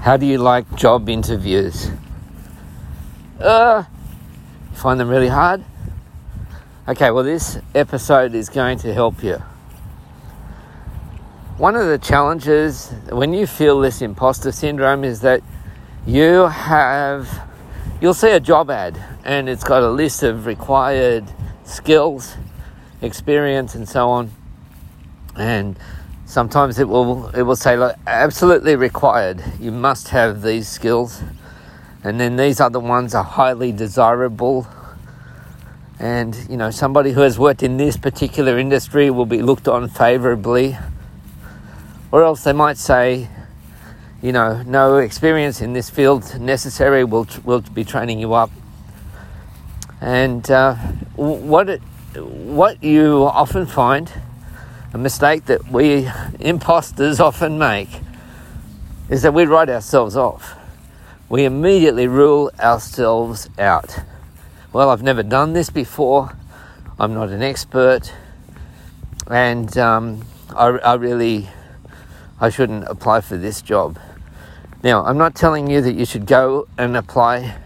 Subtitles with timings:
[0.00, 1.90] How do you like job interviews?
[3.38, 3.84] Uh,
[4.72, 5.62] find them really hard?
[6.88, 9.42] Okay, well, this episode is going to help you.
[11.58, 15.42] One of the challenges when you feel this imposter syndrome is that
[16.06, 17.28] you have,
[18.00, 21.24] you'll see a job ad and it's got a list of required
[21.64, 22.38] skills,
[23.02, 24.30] experience, and so on.
[25.36, 25.78] And
[26.30, 29.42] sometimes it will it will say like absolutely required.
[29.58, 31.22] You must have these skills,
[32.04, 34.66] and then these other ones are highly desirable.
[35.98, 39.88] And you know somebody who has worked in this particular industry will be looked on
[39.88, 40.78] favourably.
[42.12, 43.28] Or else they might say,
[44.22, 47.04] you know, no experience in this field necessary.
[47.04, 48.50] We'll we'll be training you up.
[50.00, 50.76] And uh,
[51.16, 51.82] what it,
[52.14, 54.10] what you often find
[54.92, 56.08] a mistake that we
[56.40, 57.88] imposters often make
[59.08, 60.56] is that we write ourselves off.
[61.28, 64.00] We immediately rule ourselves out.
[64.72, 66.36] Well, I've never done this before.
[66.98, 68.12] I'm not an expert,
[69.28, 70.24] and um,
[70.56, 71.48] I, I really
[72.40, 73.98] I shouldn't apply for this job.
[74.82, 77.58] Now, I'm not telling you that you should go and apply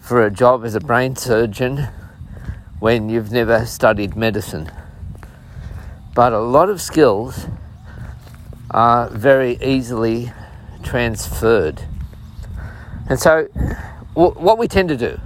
[0.00, 1.88] for a job as a brain surgeon
[2.78, 4.70] when you've never studied medicine
[6.14, 7.46] but a lot of skills
[8.70, 10.32] are very easily
[10.82, 11.82] transferred.
[13.08, 13.48] And so,
[14.14, 15.20] w- what we tend to do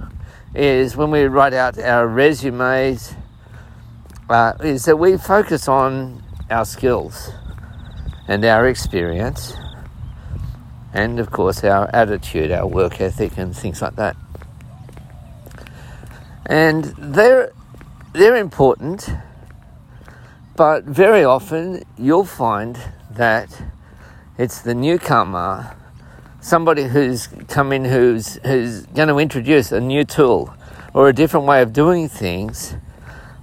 [0.53, 3.13] is when we write out our resumes,
[4.29, 7.31] uh, is that we focus on our skills
[8.27, 9.53] and our experience,
[10.93, 14.15] and of course, our attitude, our work ethic, and things like that.
[16.45, 17.51] And they're,
[18.13, 19.09] they're important
[20.55, 22.79] but very often you'll find
[23.11, 23.63] that
[24.37, 25.75] it's the newcomer,
[26.39, 30.53] somebody who's come in who's, who's going to introduce a new tool
[30.93, 32.75] or a different way of doing things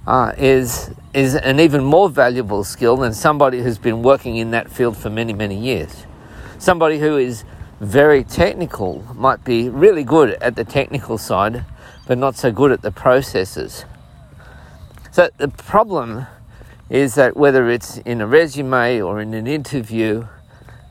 [0.07, 4.69] uh, is, is an even more valuable skill than somebody who's been working in that
[4.71, 6.05] field for many, many years.
[6.57, 7.43] Somebody who is
[7.79, 11.65] very technical might be really good at the technical side,
[12.07, 13.85] but not so good at the processes.
[15.11, 16.25] So the problem
[16.89, 20.27] is that whether it's in a resume or in an interview,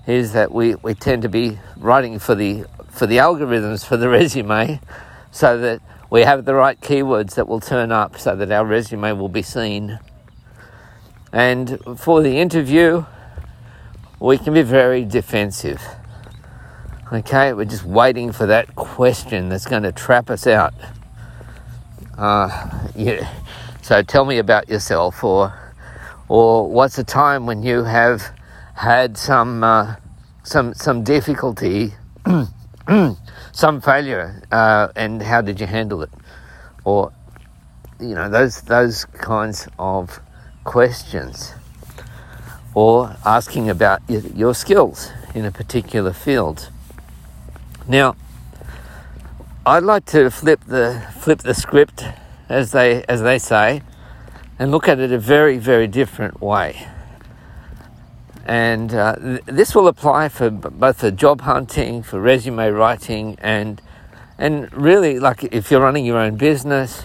[0.06, 4.08] is that we, we tend to be writing for the for the algorithms for the
[4.18, 4.80] resume
[5.30, 9.12] so that we have the right keywords that will turn up so that our resume
[9.12, 9.98] will be seen.
[11.32, 13.06] And for the interview,
[14.20, 15.80] we can be very defensive.
[17.10, 20.74] Okay, we're just waiting for that question that's going to trap us out.
[22.18, 23.32] Uh, yeah.
[23.80, 25.61] So tell me about yourself, or
[26.28, 28.32] or what's a time when you have
[28.74, 29.96] had some uh,
[30.42, 31.94] some some difficulty,
[33.52, 36.10] some failure, uh, and how did you handle it?
[36.84, 37.12] Or
[38.00, 40.20] you know those those kinds of
[40.64, 41.54] questions,
[42.74, 46.70] or asking about your, your skills in a particular field.
[47.88, 48.16] Now,
[49.64, 52.04] I'd like to flip the flip the script,
[52.48, 53.82] as they as they say,
[54.62, 56.86] and look at it a very, very different way.
[58.46, 63.36] And uh, th- this will apply for b- both for job hunting, for resume writing,
[63.40, 63.82] and
[64.38, 67.02] and really, like if you're running your own business,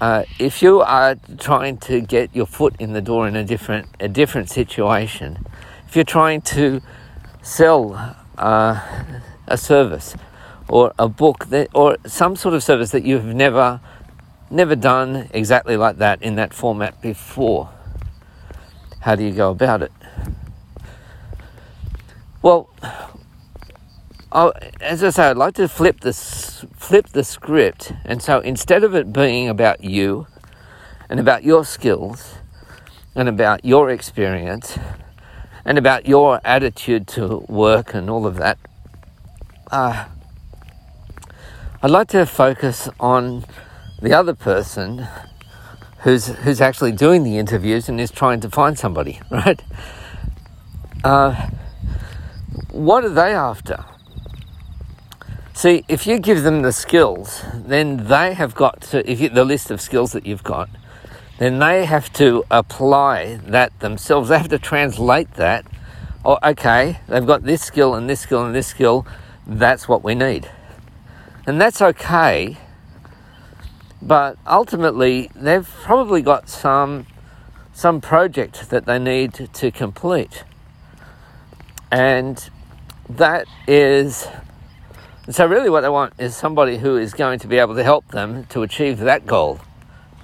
[0.00, 3.88] uh, if you are trying to get your foot in the door in a different
[4.00, 5.44] a different situation,
[5.86, 6.80] if you're trying to
[7.42, 8.80] sell uh,
[9.46, 10.16] a service
[10.66, 13.80] or a book that, or some sort of service that you've never
[14.52, 17.70] never done exactly like that in that format before.
[19.00, 19.92] How do you go about it?
[22.42, 22.68] Well,
[24.30, 28.84] I, as I say, I'd like to flip the flip the script, and so instead
[28.84, 30.26] of it being about you
[31.08, 32.36] and about your skills
[33.14, 34.78] and about your experience
[35.64, 38.58] and about your attitude to work and all of that,
[39.70, 40.06] uh,
[41.82, 43.44] I'd like to focus on
[44.02, 45.06] the other person
[46.00, 49.62] who's who's actually doing the interviews and is trying to find somebody, right?
[51.04, 51.48] Uh,
[52.70, 53.84] what are they after?
[55.54, 59.44] See, if you give them the skills, then they have got to, if you, the
[59.44, 60.68] list of skills that you've got,
[61.38, 64.30] then they have to apply that themselves.
[64.30, 65.66] They have to translate that.
[66.24, 69.06] Oh, okay, they've got this skill and this skill and this skill.
[69.46, 70.50] That's what we need.
[71.46, 72.56] And that's okay
[74.02, 77.06] but ultimately they've probably got some
[77.72, 80.44] some project that they need to complete
[81.90, 82.50] and
[83.08, 84.26] that is
[85.30, 88.08] so really what they want is somebody who is going to be able to help
[88.08, 89.60] them to achieve that goal.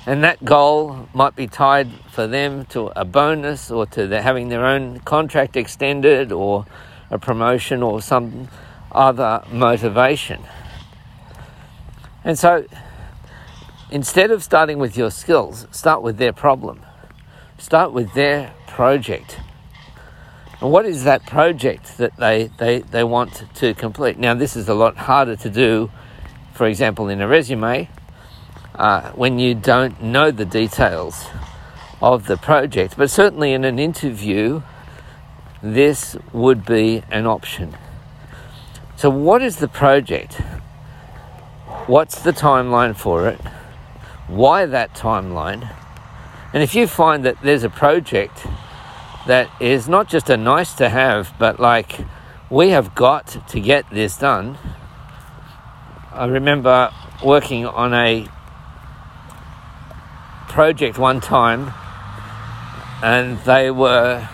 [0.07, 4.49] And that goal might be tied for them to a bonus or to their having
[4.49, 6.65] their own contract extended or
[7.11, 8.49] a promotion or some
[8.91, 10.43] other motivation.
[12.25, 12.65] And so
[13.91, 16.85] instead of starting with your skills, start with their problem.
[17.59, 19.41] Start with their project.
[20.61, 24.19] And what is that project that they, they, they want to complete?
[24.19, 25.91] Now, this is a lot harder to do,
[26.53, 27.89] for example, in a resume
[28.75, 31.27] uh, when you don't know the details
[32.03, 32.97] of the project.
[32.97, 34.63] But certainly in an interview,
[35.63, 37.77] this would be an option.
[38.97, 40.35] So, what is the project?
[41.87, 43.41] What's the timeline for it?
[44.29, 45.75] Why that timeline?
[46.53, 48.47] And if you find that there's a project
[49.27, 52.01] that is not just a nice to have, but like
[52.51, 54.59] we have got to get this done.
[56.13, 56.91] I remember
[57.25, 58.27] working on a
[60.49, 61.73] project one time,
[63.03, 64.29] and they were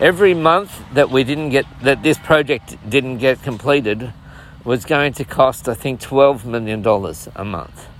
[0.00, 4.12] every month that we didn't get that this project didn't get completed
[4.64, 7.93] was going to cost I think twelve million dollars a month.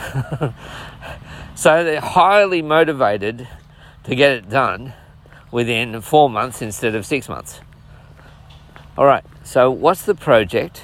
[1.54, 3.48] so they're highly motivated
[4.04, 4.94] to get it done
[5.50, 7.60] within four months instead of six months.
[8.96, 10.82] All right, so what's the project?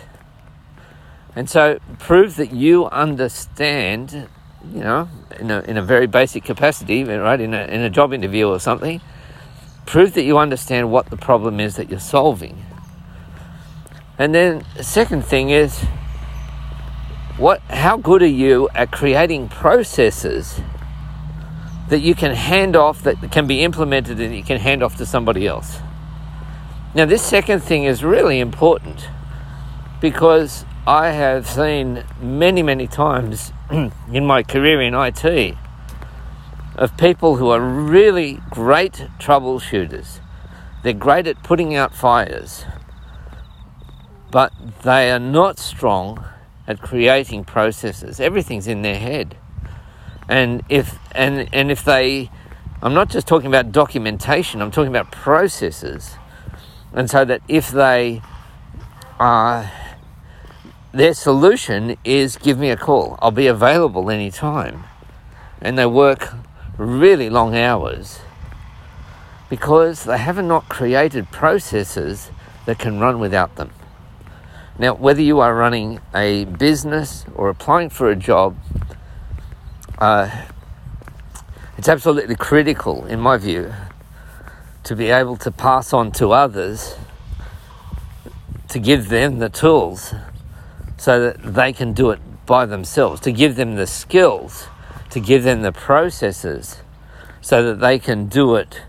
[1.35, 4.29] And so prove that you understand
[4.73, 5.09] you know,
[5.39, 8.59] in a, in a very basic capacity, right, in a, in a job interview or
[8.59, 9.01] something,
[9.85, 12.65] prove that you understand what the problem is that you're solving.
[14.19, 15.85] And then the second thing is,
[17.39, 20.61] what, how good are you at creating processes
[21.91, 25.05] that you can hand off, that can be implemented and you can hand off to
[25.05, 25.81] somebody else?
[26.95, 29.09] Now, this second thing is really important
[30.01, 35.57] because I have seen many, many times in my career in IT
[36.77, 40.21] of people who are really great troubleshooters.
[40.83, 42.65] They're great at putting out fires,
[44.31, 44.53] but
[44.83, 46.25] they are not strong
[46.67, 48.21] at creating processes.
[48.21, 49.37] Everything's in their head.
[50.29, 52.31] And if and and if they
[52.83, 56.17] I'm not just talking about documentation, I'm talking about processes.
[56.93, 58.23] And so that if they
[59.19, 59.69] are uh,
[60.93, 63.19] their solution is give me a call.
[63.21, 64.85] I'll be available anytime.
[65.61, 66.33] And they work
[66.79, 68.21] really long hours
[69.51, 72.31] because they have not created processes
[72.65, 73.71] that can run without them.
[74.79, 78.57] Now, whether you are running a business or applying for a job,
[79.99, 80.45] uh,
[81.79, 83.73] it's absolutely critical, in my view,
[84.85, 86.97] to be able to pass on to others
[88.69, 90.15] to give them the tools
[90.99, 94.67] so that they can do it by themselves, to give them the skills,
[95.11, 96.83] to give them the processes
[97.41, 98.83] so that they can do it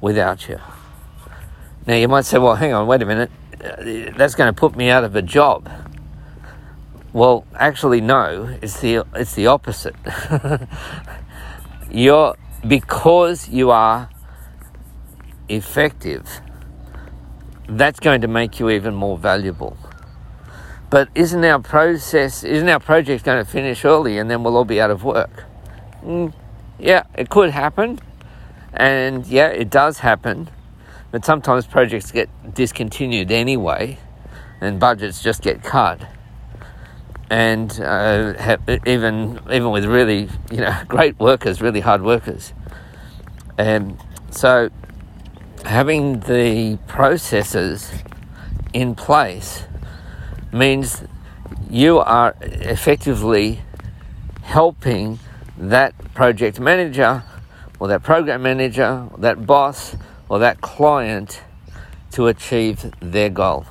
[0.00, 0.60] without you.
[1.86, 3.30] Now, you might say, well, hang on, wait a minute,
[4.16, 5.70] that's going to put me out of a job.
[7.12, 9.96] Well, actually, no, it's the, it's the opposite.
[11.90, 14.10] You're, because you are
[15.48, 16.40] effective,
[17.68, 19.76] that's going to make you even more valuable.
[20.90, 24.64] But isn't our process, isn't our project going to finish early and then we'll all
[24.64, 25.44] be out of work?
[26.02, 26.32] Mm,
[26.78, 27.98] yeah, it could happen.
[28.72, 30.50] And yeah, it does happen.
[31.14, 33.98] But sometimes projects get discontinued anyway
[34.60, 36.00] and budgets just get cut.
[37.30, 42.52] And uh, even even with really you know great workers, really hard workers,
[43.56, 43.96] and
[44.30, 44.70] so
[45.64, 47.92] having the processes
[48.72, 49.66] in place
[50.52, 51.04] means
[51.70, 53.60] you are effectively
[54.42, 55.20] helping
[55.56, 57.22] that project manager
[57.78, 59.94] or that program manager, or that boss,
[60.28, 61.42] or that client
[62.12, 63.66] to achieve their goal.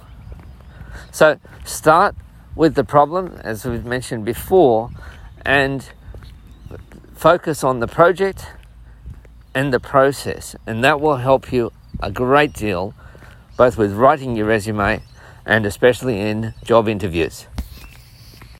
[1.12, 2.15] So start
[2.55, 4.89] with the problem, as we've mentioned before,
[5.45, 5.88] and
[7.13, 8.48] focus on the project
[9.55, 12.93] and the process, and that will help you a great deal
[13.55, 15.01] both with writing your resume
[15.45, 17.48] and especially in job interviews.